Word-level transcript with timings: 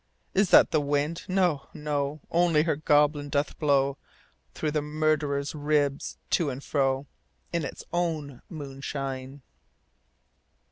Is 0.33 0.49
that 0.49 0.71
the 0.71 0.81
wind? 0.81 1.21
No, 1.27 1.67
no; 1.75 2.21
Only 2.31 2.63
her 2.63 2.75
goblin 2.75 3.29
doth 3.29 3.59
blow 3.59 3.99
Through 4.55 4.71
the 4.71 4.81
murderer's 4.81 5.53
ribs 5.53 6.17
to 6.31 6.49
and 6.49 6.63
fro, 6.63 7.05
In 7.53 7.63
its 7.63 7.83
own 7.93 8.41
moonshine. 8.49 9.43